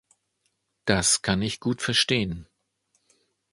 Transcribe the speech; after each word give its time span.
Das 0.85 1.21
kann 1.21 1.43
ich 1.43 1.59
gut 1.59 1.83
verstehen. 1.83 2.47